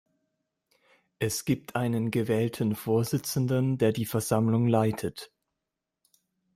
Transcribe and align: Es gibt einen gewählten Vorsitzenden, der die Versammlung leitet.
Es 1.19 1.45
gibt 1.45 1.75
einen 1.75 2.09
gewählten 2.09 2.73
Vorsitzenden, 2.73 3.77
der 3.77 3.91
die 3.91 4.07
Versammlung 4.07 4.65
leitet. 4.67 5.31